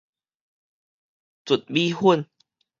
[1.45, 2.27] 糯米粉